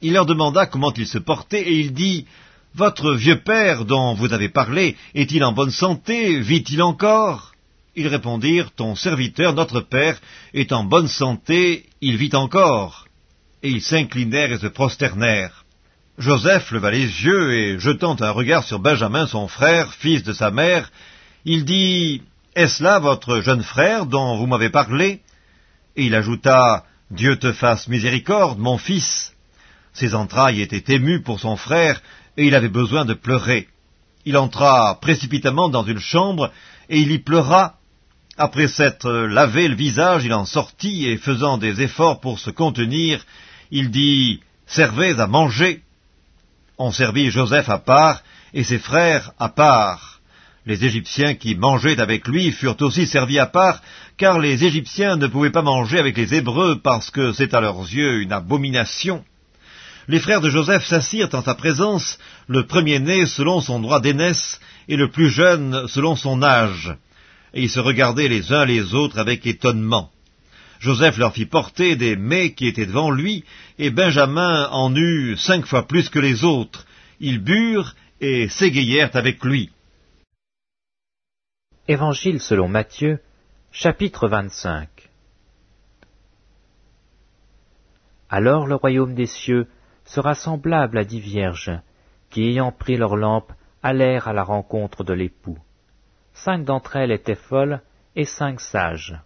Il 0.00 0.14
leur 0.14 0.26
demanda 0.26 0.66
comment 0.66 0.92
il 0.94 1.06
se 1.06 1.18
portait, 1.18 1.62
et 1.62 1.78
il 1.78 1.92
dit, 1.92 2.26
Votre 2.74 3.14
vieux 3.14 3.40
père 3.40 3.84
dont 3.84 4.14
vous 4.14 4.32
avez 4.32 4.48
parlé, 4.48 4.96
est-il 5.14 5.44
en 5.44 5.52
bonne 5.52 5.70
santé? 5.70 6.40
Vit-il 6.40 6.82
encore? 6.82 7.52
Ils 7.94 8.08
répondirent, 8.08 8.70
Ton 8.72 8.94
serviteur, 8.94 9.54
notre 9.54 9.80
père, 9.80 10.20
est 10.54 10.72
en 10.72 10.84
bonne 10.84 11.08
santé, 11.08 11.86
il 12.00 12.16
vit 12.16 12.34
encore. 12.34 13.06
Et 13.62 13.70
ils 13.70 13.82
s'inclinèrent 13.82 14.52
et 14.52 14.58
se 14.58 14.68
prosternèrent. 14.68 15.64
Joseph 16.18 16.72
leva 16.72 16.90
les 16.90 17.06
yeux 17.24 17.52
et, 17.52 17.78
jetant 17.78 18.16
un 18.20 18.32
regard 18.32 18.64
sur 18.64 18.80
Benjamin, 18.80 19.28
son 19.28 19.46
frère, 19.46 19.94
fils 19.94 20.24
de 20.24 20.32
sa 20.32 20.50
mère, 20.50 20.90
il 21.44 21.64
dit, 21.64 22.22
Est-ce 22.56 22.82
là 22.82 22.98
votre 22.98 23.40
jeune 23.40 23.62
frère 23.62 24.04
dont 24.04 24.36
vous 24.36 24.48
m'avez 24.48 24.68
parlé? 24.68 25.20
Et 25.94 26.06
il 26.06 26.16
ajouta, 26.16 26.84
Dieu 27.12 27.36
te 27.36 27.52
fasse 27.52 27.86
miséricorde, 27.86 28.58
mon 28.58 28.78
fils. 28.78 29.32
Ses 29.92 30.16
entrailles 30.16 30.60
étaient 30.60 30.92
émues 30.92 31.22
pour 31.22 31.38
son 31.38 31.56
frère, 31.56 32.02
et 32.36 32.46
il 32.46 32.54
avait 32.56 32.68
besoin 32.68 33.04
de 33.04 33.14
pleurer. 33.14 33.68
Il 34.24 34.36
entra 34.36 34.98
précipitamment 35.00 35.68
dans 35.68 35.84
une 35.84 36.00
chambre, 36.00 36.50
et 36.88 36.98
il 36.98 37.12
y 37.12 37.18
pleura. 37.20 37.74
Après 38.36 38.66
s'être 38.66 39.08
lavé 39.08 39.68
le 39.68 39.76
visage, 39.76 40.24
il 40.24 40.34
en 40.34 40.46
sortit, 40.46 41.06
et 41.06 41.16
faisant 41.16 41.58
des 41.58 41.80
efforts 41.80 42.18
pour 42.18 42.40
se 42.40 42.50
contenir, 42.50 43.24
il 43.70 43.92
dit, 43.92 44.40
Servez 44.66 45.20
à 45.20 45.28
manger. 45.28 45.84
On 46.78 46.92
servit 46.92 47.32
Joseph 47.32 47.68
à 47.68 47.78
part, 47.78 48.22
et 48.54 48.62
ses 48.62 48.78
frères 48.78 49.32
à 49.38 49.48
part. 49.48 50.20
Les 50.64 50.84
Égyptiens 50.84 51.34
qui 51.34 51.56
mangeaient 51.56 52.00
avec 52.00 52.28
lui 52.28 52.52
furent 52.52 52.80
aussi 52.80 53.06
servis 53.06 53.40
à 53.40 53.46
part, 53.46 53.82
car 54.16 54.38
les 54.38 54.64
Égyptiens 54.64 55.16
ne 55.16 55.26
pouvaient 55.26 55.50
pas 55.50 55.62
manger 55.62 55.98
avec 55.98 56.16
les 56.16 56.34
Hébreux 56.34 56.80
parce 56.80 57.10
que 57.10 57.32
c'est 57.32 57.52
à 57.52 57.60
leurs 57.60 57.80
yeux 57.80 58.20
une 58.22 58.32
abomination. 58.32 59.24
Les 60.06 60.20
frères 60.20 60.40
de 60.40 60.50
Joseph 60.50 60.86
s'assirent 60.86 61.28
en 61.32 61.42
sa 61.42 61.54
présence, 61.54 62.18
le 62.46 62.66
premier-né 62.66 63.26
selon 63.26 63.60
son 63.60 63.80
droit 63.80 64.00
d'aînesse 64.00 64.60
et 64.88 64.96
le 64.96 65.10
plus 65.10 65.30
jeune 65.30 65.88
selon 65.88 66.14
son 66.14 66.42
âge. 66.42 66.94
Et 67.54 67.62
ils 67.62 67.70
se 67.70 67.80
regardaient 67.80 68.28
les 68.28 68.52
uns 68.52 68.64
les 68.64 68.94
autres 68.94 69.18
avec 69.18 69.46
étonnement. 69.46 70.10
Joseph 70.78 71.18
leur 71.18 71.32
fit 71.32 71.46
porter 71.46 71.96
des 71.96 72.16
mets 72.16 72.52
qui 72.54 72.66
étaient 72.66 72.86
devant 72.86 73.10
lui, 73.10 73.44
et 73.78 73.90
Benjamin 73.90 74.68
en 74.70 74.94
eut 74.94 75.36
cinq 75.36 75.66
fois 75.66 75.86
plus 75.86 76.08
que 76.08 76.18
les 76.18 76.44
autres. 76.44 76.86
Ils 77.20 77.42
burent 77.42 77.94
et 78.20 78.48
s'égayèrent 78.48 79.14
avec 79.16 79.44
lui. 79.44 79.70
Évangile 81.88 82.40
selon 82.40 82.68
Matthieu, 82.68 83.18
chapitre 83.72 84.28
25 84.28 84.88
Alors 88.30 88.66
le 88.66 88.74
royaume 88.74 89.14
des 89.14 89.26
cieux 89.26 89.66
sera 90.04 90.34
semblable 90.34 90.98
à 90.98 91.04
dix 91.04 91.20
vierges, 91.20 91.72
qui 92.30 92.42
ayant 92.48 92.72
pris 92.72 92.96
leurs 92.96 93.16
lampes 93.16 93.52
allèrent 93.82 94.28
à 94.28 94.32
la 94.32 94.42
rencontre 94.42 95.02
de 95.02 95.14
l'époux. 95.14 95.58
Cinq 96.34 96.64
d'entre 96.64 96.96
elles 96.96 97.10
étaient 97.10 97.34
folles 97.34 97.80
et 98.14 98.24
cinq 98.24 98.60
sages. 98.60 99.18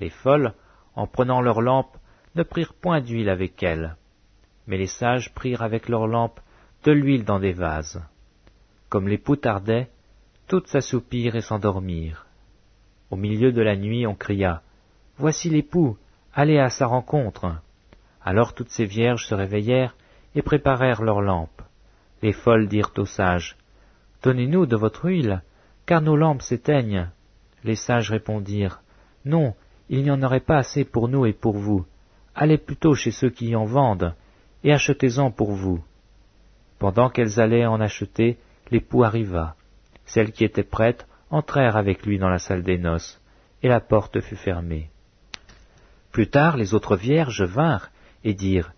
Les 0.00 0.10
folles 0.10 0.54
en 0.98 1.06
prenant 1.06 1.40
leurs 1.40 1.60
lampes, 1.60 1.96
ne 2.34 2.42
prirent 2.42 2.74
point 2.74 3.00
d'huile 3.00 3.28
avec 3.28 3.62
elles. 3.62 3.94
Mais 4.66 4.76
les 4.76 4.88
sages 4.88 5.32
prirent 5.32 5.62
avec 5.62 5.88
leurs 5.88 6.08
lampes 6.08 6.40
de 6.82 6.90
l'huile 6.90 7.24
dans 7.24 7.38
des 7.38 7.52
vases. 7.52 8.02
Comme 8.88 9.06
l'époux 9.06 9.36
tardait, 9.36 9.88
toutes 10.48 10.66
s'assoupirent 10.66 11.36
et 11.36 11.40
s'endormirent. 11.40 12.26
Au 13.12 13.16
milieu 13.16 13.52
de 13.52 13.62
la 13.62 13.76
nuit, 13.76 14.08
on 14.08 14.16
cria 14.16 14.62
Voici 15.18 15.48
l'époux, 15.48 15.96
allez 16.34 16.58
à 16.58 16.68
sa 16.68 16.86
rencontre. 16.86 17.46
Alors 18.20 18.52
toutes 18.52 18.70
ces 18.70 18.84
vierges 18.84 19.24
se 19.24 19.36
réveillèrent 19.36 19.94
et 20.34 20.42
préparèrent 20.42 21.02
leurs 21.02 21.22
lampes. 21.22 21.62
Les 22.22 22.32
folles 22.32 22.66
dirent 22.66 22.92
aux 22.96 23.06
sages 23.06 23.56
Donnez-nous 24.24 24.66
de 24.66 24.74
votre 24.74 25.04
huile, 25.04 25.42
car 25.86 26.02
nos 26.02 26.16
lampes 26.16 26.42
s'éteignent. 26.42 27.08
Les 27.62 27.76
sages 27.76 28.10
répondirent 28.10 28.82
Non, 29.24 29.54
il 29.88 30.02
n'y 30.02 30.10
en 30.10 30.22
aurait 30.22 30.40
pas 30.40 30.58
assez 30.58 30.84
pour 30.84 31.08
nous 31.08 31.26
et 31.26 31.32
pour 31.32 31.56
vous. 31.56 31.86
Allez 32.34 32.58
plutôt 32.58 32.94
chez 32.94 33.10
ceux 33.10 33.30
qui 33.30 33.56
en 33.56 33.64
vendent, 33.64 34.14
et 34.64 34.72
achetez-en 34.72 35.30
pour 35.30 35.52
vous. 35.52 35.82
Pendant 36.78 37.10
qu'elles 37.10 37.40
allaient 37.40 37.66
en 37.66 37.80
acheter, 37.80 38.38
l'époux 38.70 39.02
arriva. 39.04 39.56
Celles 40.04 40.32
qui 40.32 40.44
étaient 40.44 40.62
prêtes 40.62 41.06
entrèrent 41.30 41.76
avec 41.76 42.06
lui 42.06 42.18
dans 42.18 42.28
la 42.28 42.38
salle 42.38 42.62
des 42.62 42.78
noces, 42.78 43.20
et 43.62 43.68
la 43.68 43.80
porte 43.80 44.20
fut 44.20 44.36
fermée. 44.36 44.90
Plus 46.12 46.28
tard, 46.28 46.56
les 46.56 46.74
autres 46.74 46.96
vierges 46.96 47.42
vinrent 47.42 47.90
et 48.24 48.34
dirent 48.34 48.72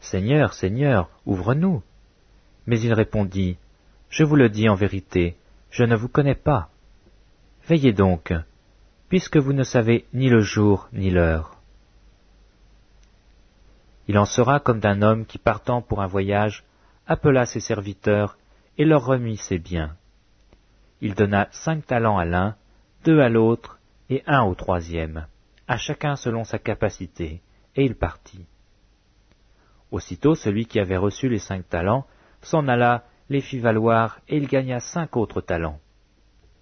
Seigneur, 0.00 0.52
Seigneur, 0.52 1.08
ouvre-nous. 1.24 1.82
Mais 2.66 2.80
il 2.80 2.92
répondit 2.92 3.56
Je 4.10 4.24
vous 4.24 4.36
le 4.36 4.48
dis 4.48 4.68
en 4.68 4.74
vérité, 4.74 5.36
je 5.70 5.84
ne 5.84 5.96
vous 5.96 6.08
connais 6.08 6.34
pas. 6.34 6.68
Veillez 7.68 7.92
donc, 7.92 8.32
puisque 9.14 9.36
vous 9.36 9.52
ne 9.52 9.62
savez 9.62 10.06
ni 10.12 10.28
le 10.28 10.40
jour 10.40 10.88
ni 10.92 11.08
l'heure. 11.08 11.56
Il 14.08 14.18
en 14.18 14.24
sera 14.24 14.58
comme 14.58 14.80
d'un 14.80 15.02
homme 15.02 15.24
qui, 15.24 15.38
partant 15.38 15.82
pour 15.82 16.02
un 16.02 16.08
voyage, 16.08 16.64
appela 17.06 17.46
ses 17.46 17.60
serviteurs 17.60 18.36
et 18.76 18.84
leur 18.84 19.06
remit 19.06 19.36
ses 19.36 19.60
biens. 19.60 19.94
Il 21.00 21.14
donna 21.14 21.46
cinq 21.52 21.86
talents 21.86 22.18
à 22.18 22.24
l'un, 22.24 22.56
deux 23.04 23.20
à 23.20 23.28
l'autre 23.28 23.78
et 24.10 24.24
un 24.26 24.42
au 24.42 24.56
troisième, 24.56 25.28
à 25.68 25.76
chacun 25.76 26.16
selon 26.16 26.42
sa 26.42 26.58
capacité, 26.58 27.40
et 27.76 27.84
il 27.84 27.94
partit. 27.94 28.46
Aussitôt 29.92 30.34
celui 30.34 30.66
qui 30.66 30.80
avait 30.80 30.96
reçu 30.96 31.28
les 31.28 31.38
cinq 31.38 31.68
talents 31.68 32.04
s'en 32.42 32.66
alla, 32.66 33.04
les 33.28 33.42
fit 33.42 33.60
valoir, 33.60 34.18
et 34.26 34.38
il 34.38 34.48
gagna 34.48 34.80
cinq 34.80 35.16
autres 35.16 35.40
talents. 35.40 35.78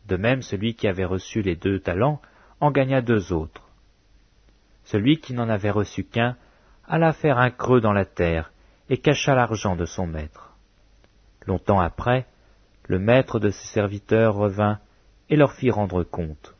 De 0.06 0.18
même 0.18 0.42
celui 0.42 0.74
qui 0.74 0.86
avait 0.86 1.06
reçu 1.06 1.40
les 1.40 1.56
deux 1.56 1.80
talents 1.80 2.20
en 2.62 2.70
gagna 2.70 3.02
deux 3.02 3.32
autres. 3.32 3.68
Celui 4.84 5.18
qui 5.18 5.34
n'en 5.34 5.48
avait 5.48 5.72
reçu 5.72 6.04
qu'un 6.04 6.36
alla 6.86 7.12
faire 7.12 7.38
un 7.38 7.50
creux 7.50 7.80
dans 7.80 7.92
la 7.92 8.04
terre 8.04 8.52
et 8.88 8.98
cacha 8.98 9.34
l'argent 9.34 9.74
de 9.74 9.84
son 9.84 10.06
maître. 10.06 10.54
Longtemps 11.44 11.80
après, 11.80 12.24
le 12.86 13.00
maître 13.00 13.40
de 13.40 13.50
ses 13.50 13.66
serviteurs 13.66 14.36
revint 14.36 14.78
et 15.28 15.34
leur 15.34 15.54
fit 15.54 15.72
rendre 15.72 16.04
compte. 16.04 16.54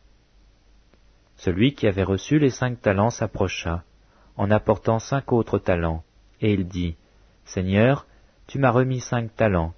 Celui 1.37 1.73
qui 1.75 1.87
avait 1.87 2.03
reçu 2.03 2.41
les 2.41 2.51
cinq 2.51 2.81
talents 2.81 3.11
s'approcha, 3.11 3.85
en 4.37 4.51
apportant 4.51 4.99
cinq 4.99 5.33
autres 5.33 5.59
talents, 5.59 6.03
et 6.41 6.53
il 6.53 6.67
dit, 6.67 6.97
Seigneur, 7.45 8.07
tu 8.49 8.59
m'as 8.59 8.71
remis 8.71 9.01
cinq 9.01 9.37
talents. 9.37 9.73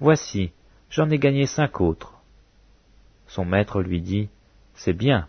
Voici, 0.00 0.52
j'en 0.90 1.10
ai 1.10 1.18
gagné 1.18 1.46
cinq 1.46 1.80
autres. 1.80 2.14
Son 3.28 3.44
maître 3.44 3.82
lui 3.82 4.00
dit, 4.02 4.30
C'est 4.74 4.94
bien, 4.94 5.28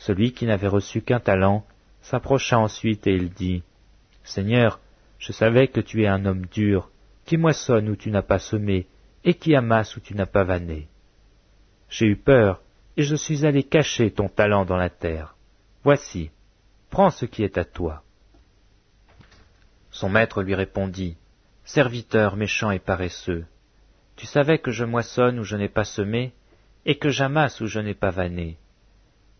Celui 0.00 0.32
qui 0.32 0.46
n'avait 0.46 0.66
reçu 0.66 1.02
qu'un 1.02 1.20
talent 1.20 1.66
s'approcha 2.00 2.58
ensuite 2.58 3.06
et 3.06 3.14
il 3.14 3.28
dit, 3.28 3.62
Seigneur, 4.24 4.80
je 5.18 5.32
savais 5.32 5.68
que 5.68 5.80
tu 5.80 6.02
es 6.02 6.06
un 6.06 6.24
homme 6.24 6.46
dur, 6.46 6.90
qui 7.26 7.36
moissonne 7.36 7.90
où 7.90 7.96
tu 7.96 8.10
n'as 8.10 8.22
pas 8.22 8.38
semé, 8.38 8.86
et 9.24 9.34
qui 9.34 9.54
amasse 9.54 9.94
où 9.98 10.00
tu 10.00 10.14
n'as 10.14 10.24
pas 10.24 10.42
vanné. 10.42 10.88
J'ai 11.90 12.06
eu 12.06 12.16
peur, 12.16 12.62
et 12.96 13.02
je 13.02 13.14
suis 13.14 13.44
allé 13.44 13.62
cacher 13.62 14.10
ton 14.10 14.30
talent 14.30 14.64
dans 14.64 14.78
la 14.78 14.88
terre. 14.88 15.36
Voici, 15.84 16.30
prends 16.88 17.10
ce 17.10 17.26
qui 17.26 17.42
est 17.42 17.58
à 17.58 17.66
toi. 17.66 18.02
Son 19.90 20.08
maître 20.08 20.42
lui 20.42 20.54
répondit, 20.54 21.18
Serviteur 21.66 22.36
méchant 22.36 22.70
et 22.70 22.78
paresseux, 22.78 23.44
tu 24.16 24.24
savais 24.24 24.58
que 24.58 24.70
je 24.70 24.86
moissonne 24.86 25.38
où 25.38 25.44
je 25.44 25.56
n'ai 25.56 25.68
pas 25.68 25.84
semé, 25.84 26.32
et 26.86 26.96
que 26.96 27.10
j'amasse 27.10 27.60
où 27.60 27.66
je 27.66 27.80
n'ai 27.80 27.94
pas 27.94 28.10
vanné. 28.10 28.56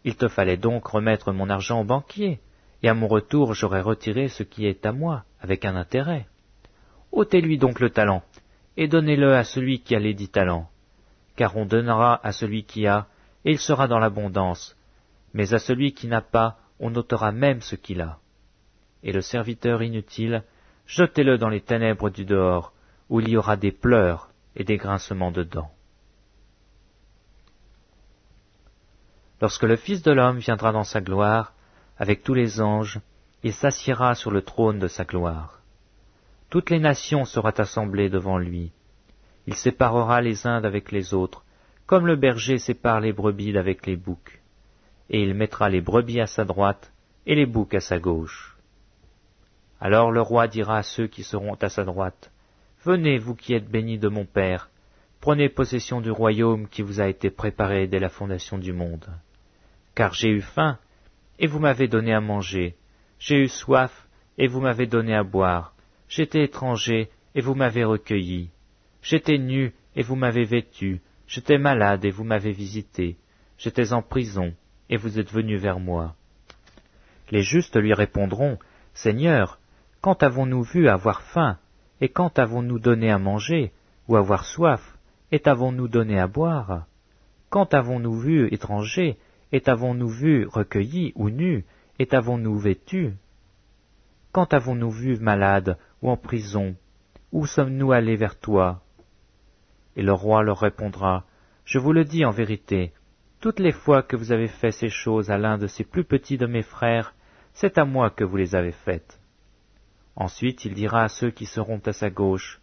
Il 0.05 0.17
te 0.17 0.29
fallait 0.29 0.57
donc 0.57 0.87
remettre 0.87 1.33
mon 1.33 1.51
argent 1.51 1.81
au 1.81 1.85
banquier, 1.85 2.41
et 2.83 2.89
à 2.89 2.95
mon 2.95 3.09
retour 3.09 3.55
j'aurais 3.55 3.83
retiré 3.83 4.29
ce 4.29 4.43
qui 4.43 4.67
est 4.67 4.87
à 4.87 4.93
moi, 4.93 5.25
avec 5.41 5.65
un 5.65 5.77
intérêt. 5.77 6.27
ôtez-lui 7.13 7.59
donc 7.59 7.81
le 7.81 7.91
talent, 7.91 8.23
et 8.77 8.89
donnez-le 8.89 9.35
à 9.35 9.45
celui 9.45 9.81
qui 9.81 9.95
a 9.95 9.99
les 9.99 10.15
dix 10.15 10.29
talents, 10.29 10.71
car 11.37 11.57
on 11.57 11.67
donnera 11.67 12.21
à 12.27 12.33
celui 12.33 12.65
qui 12.65 12.87
a, 12.87 13.07
et 13.45 13.53
il 13.53 13.59
sera 13.59 13.89
dans 13.89 13.99
l'abondance, 13.99 14.77
mais 15.35 15.53
à 15.53 15.59
celui 15.59 15.93
qui 15.93 16.07
n'a 16.07 16.23
pas, 16.23 16.59
on 16.79 16.95
ôtera 16.95 17.33
même 17.33 17.61
ce 17.61 17.77
qu'il 17.77 18.01
a. 18.01 18.19
Et 19.03 19.13
le 19.13 19.21
serviteur 19.21 19.83
inutile, 19.83 20.45
jetez-le 20.87 21.39
dans 21.39 21.49
les 21.49 21.61
ténèbres 21.61 22.11
du 22.11 22.25
dehors, 22.25 22.73
où 23.09 23.21
il 23.21 23.29
y 23.29 23.37
aura 23.37 23.57
des 23.57 23.73
pleurs 23.73 24.31
et 24.57 24.65
des 24.65 24.77
grincements 24.77 25.31
de 25.31 25.43
dents. 25.43 25.71
Lorsque 29.41 29.63
le 29.63 29.77
Fils 29.77 30.03
de 30.03 30.13
l'homme 30.13 30.37
viendra 30.37 30.71
dans 30.71 30.85
sa 30.85 31.01
gloire, 31.01 31.55
avec 31.99 32.23
tous 32.23 32.35
les 32.35 32.61
anges, 32.61 33.01
il 33.43 33.55
s'assiera 33.55 34.15
sur 34.15 34.31
le 34.31 34.43
trône 34.43 34.79
de 34.79 34.87
sa 34.87 35.05
gloire. 35.05 35.61
Toutes 36.51 36.69
les 36.69 36.79
nations 36.79 37.25
seront 37.25 37.49
assemblées 37.49 38.11
devant 38.11 38.37
lui. 38.37 38.71
Il 39.47 39.55
séparera 39.55 40.21
les 40.21 40.47
uns 40.47 40.61
d'avec 40.61 40.93
les 40.93 41.15
autres, 41.15 41.43
comme 41.87 42.07
le 42.07 42.17
berger 42.17 42.59
sépare 42.59 43.01
les 43.01 43.15
brebis 43.15 43.53
d'avec 43.53 43.87
les 43.87 43.97
boucs. 43.97 44.43
Et 45.09 45.23
il 45.23 45.33
mettra 45.33 45.71
les 45.71 45.81
brebis 45.81 46.21
à 46.21 46.27
sa 46.27 46.45
droite 46.45 46.93
et 47.25 47.35
les 47.35 47.47
boucs 47.47 47.75
à 47.75 47.81
sa 47.81 47.99
gauche. 47.99 48.59
Alors 49.81 50.11
le 50.11 50.21
roi 50.21 50.49
dira 50.49 50.77
à 50.77 50.83
ceux 50.83 51.07
qui 51.07 51.23
seront 51.23 51.55
à 51.55 51.71
sa 51.71 51.85
droite, 51.85 52.31
Venez, 52.85 53.17
vous 53.17 53.35
qui 53.35 53.55
êtes 53.55 53.71
bénis 53.71 53.99
de 53.99 54.09
mon 54.09 54.27
Père, 54.27 54.69
prenez 55.21 55.49
possession 55.49 56.03
du 56.03 56.11
royaume 56.11 56.69
qui 56.69 56.83
vous 56.83 57.01
a 57.01 57.09
été 57.09 57.31
préparé 57.31 57.87
dès 57.87 57.99
la 57.99 58.11
fondation 58.11 58.59
du 58.59 58.75
monde 58.75 59.07
car 60.01 60.15
j'ai 60.15 60.31
eu 60.31 60.41
faim, 60.41 60.79
et 61.39 61.47
vous 61.47 61.59
m'avez 61.59 61.87
donné 61.87 62.15
à 62.15 62.23
manger, 62.23 62.75
j'ai 63.19 63.37
eu 63.37 63.49
soif, 63.49 63.93
et 64.39 64.47
vous 64.47 64.63
m'avez 64.63 64.87
donné 64.87 65.15
à 65.15 65.23
boire, 65.23 65.75
j'étais 66.09 66.43
étranger, 66.43 67.11
et 67.35 67.43
vous 67.43 67.55
m'avez 67.55 67.85
recueilli, 67.85 68.49
j'étais 69.03 69.37
nu, 69.37 69.75
et 69.97 70.03
vous 70.03 70.17
m'avez 70.17 70.45
vêtu, 70.45 71.03
J'étais 71.27 71.59
malade 71.59 72.07
et 72.07 72.11
vous 72.11 72.25
m'avez 72.25 72.53
visité. 72.53 73.19
J'étais 73.59 73.93
en 73.93 74.01
prison 74.01 74.55
et 74.89 74.97
vous 74.97 75.19
êtes 75.19 75.31
venu 75.31 75.59
vers 75.59 75.81
moi. 75.81 76.15
Les 77.31 77.43
justes 77.43 77.77
lui 77.77 77.93
répondront, 77.93 78.59
Seigneur, 78.95 79.59
quand 80.01 80.23
avons-nous 80.23 80.63
vu 80.63 80.89
avoir 80.89 81.21
faim, 81.21 81.59
et 82.01 82.09
quand 82.09 82.39
avons-nous 82.39 82.79
donné 82.79 83.11
à 83.11 83.19
manger, 83.19 83.71
ou 84.09 84.17
avoir 84.17 84.47
soif, 84.47 84.81
et 85.31 85.41
t'avons-nous 85.41 85.89
donné 85.89 86.19
à 86.19 86.27
boire? 86.27 86.87
Quand 87.51 87.75
avons-nous 87.75 88.19
vu 88.19 88.49
étranger, 88.51 89.19
et 89.53 89.61
t'avons-nous 89.61 90.09
vu 90.09 90.47
recueilli 90.47 91.13
ou 91.17 91.31
nu, 91.31 91.65
et 91.99 92.07
t'avons-nous 92.07 92.59
vêtu? 92.59 93.15
Quand 94.33 94.55
avons-nous 94.55 94.91
vu 94.91 95.17
malade 95.19 95.77
ou 96.03 96.11
en 96.11 96.17
prison? 96.17 96.77
Où 97.33 97.47
sommes-nous 97.47 97.93
allés 97.93 98.17
vers 98.17 98.39
toi? 98.39 98.83
Et 99.97 100.03
le 100.03 100.13
roi 100.13 100.43
leur 100.43 100.59
répondra, 100.59 101.25
Je 101.65 101.79
vous 101.79 101.93
le 101.93 102.05
dis 102.05 102.25
en 102.25 102.31
vérité, 102.31 102.93
toutes 103.41 103.61
les 103.61 103.73
fois 103.73 104.03
que 104.03 104.17
vous 104.17 104.33
avez 104.33 104.49
fait 104.49 104.71
ces 104.71 104.89
choses 104.89 105.31
à 105.31 105.39
l'un 105.39 105.59
de 105.59 105.67
ces 105.67 105.85
plus 105.85 106.05
petits 106.05 106.39
de 106.39 106.47
mes 106.47 106.63
frères, 106.63 107.15
c'est 107.53 107.79
à 107.79 107.85
moi 107.85 108.11
que 108.11 108.25
vous 108.25 108.37
les 108.37 108.55
avez 108.55 108.73
faites. 108.73 109.21
Ensuite 110.17 110.65
il 110.65 110.75
dira 110.75 111.05
à 111.05 111.09
ceux 111.09 111.31
qui 111.31 111.47
seront 111.47 111.81
à 111.87 111.93
sa 111.93 112.11
gauche, 112.11 112.61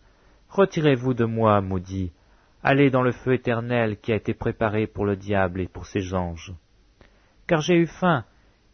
Retirez-vous 0.50 1.14
de 1.14 1.26
moi, 1.26 1.60
maudits, 1.62 2.14
allez 2.64 2.90
dans 2.90 3.02
le 3.02 3.12
feu 3.12 3.34
éternel 3.34 3.98
qui 4.00 4.14
a 4.14 4.16
été 4.16 4.34
préparé 4.34 4.88
pour 4.88 5.06
le 5.06 5.16
diable 5.16 5.62
et 5.62 5.68
pour 5.68 5.86
ses 5.86 6.14
anges. 6.14 6.54
Car 7.48 7.62
j'ai 7.62 7.76
eu 7.76 7.88
faim, 7.88 8.26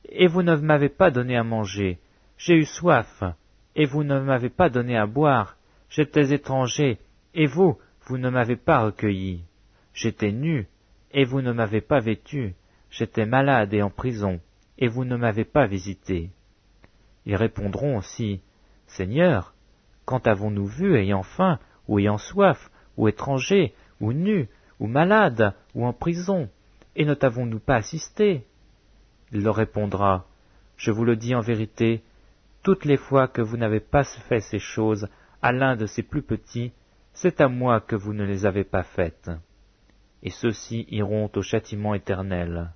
et 0.09 0.27
vous 0.27 0.41
ne 0.41 0.55
m'avez 0.55 0.89
pas 0.89 1.11
donné 1.11 1.37
à 1.37 1.43
manger, 1.43 1.99
j'ai 2.37 2.55
eu 2.55 2.65
soif, 2.65 3.23
et 3.75 3.85
vous 3.85 4.03
ne 4.03 4.19
m'avez 4.19 4.49
pas 4.49 4.69
donné 4.69 4.97
à 4.97 5.05
boire, 5.05 5.57
j'étais 5.89 6.33
étranger, 6.33 6.97
et 7.35 7.45
vous, 7.45 7.77
vous 8.07 8.17
ne 8.17 8.29
m'avez 8.29 8.55
pas 8.55 8.79
recueilli, 8.79 9.43
j'étais 9.93 10.31
nu, 10.31 10.67
et 11.11 11.23
vous 11.23 11.41
ne 11.41 11.51
m'avez 11.51 11.81
pas 11.81 11.99
vêtu, 11.99 12.55
j'étais 12.89 13.27
malade 13.27 13.73
et 13.73 13.83
en 13.83 13.91
prison, 13.91 14.39
et 14.79 14.87
vous 14.87 15.05
ne 15.05 15.15
m'avez 15.15 15.45
pas 15.45 15.67
visité. 15.67 16.31
Ils 17.25 17.35
répondront 17.35 17.97
aussi, 17.97 18.41
Seigneur, 18.87 19.53
quand 20.05 20.27
avons-nous 20.27 20.65
vu 20.65 20.97
ayant 20.97 21.23
faim, 21.23 21.59
ou 21.87 21.99
ayant 21.99 22.17
soif, 22.17 22.71
ou 22.97 23.07
étranger, 23.07 23.73
ou 23.99 24.13
nu, 24.13 24.49
ou 24.79 24.87
malade, 24.87 25.53
ou 25.75 25.85
en 25.85 25.93
prison, 25.93 26.49
et 26.95 27.05
ne 27.05 27.13
t'avons-nous 27.13 27.59
pas 27.59 27.75
assisté? 27.75 28.45
Il 29.33 29.41
leur 29.41 29.55
répondra, 29.55 30.25
Je 30.77 30.91
vous 30.91 31.05
le 31.05 31.15
dis 31.15 31.33
en 31.33 31.41
vérité, 31.41 32.03
toutes 32.61 32.85
les 32.85 32.97
fois 32.97 33.27
que 33.27 33.41
vous 33.41 33.57
n'avez 33.57 33.79
pas 33.79 34.03
fait 34.03 34.39
ces 34.39 34.59
choses 34.59 35.07
à 35.41 35.51
l'un 35.51 35.75
de 35.75 35.87
ces 35.87 36.03
plus 36.03 36.21
petits, 36.21 36.71
c'est 37.13 37.41
à 37.41 37.47
moi 37.47 37.81
que 37.81 37.95
vous 37.95 38.13
ne 38.13 38.23
les 38.23 38.45
avez 38.45 38.63
pas 38.63 38.83
faites. 38.83 39.31
Et 40.21 40.29
ceux-ci 40.29 40.85
iront 40.89 41.29
au 41.35 41.41
châtiment 41.41 41.93
éternel, 41.93 42.71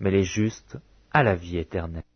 mais 0.00 0.10
les 0.10 0.22
justes 0.22 0.78
à 1.12 1.22
la 1.22 1.34
vie 1.34 1.58
éternelle. 1.58 2.07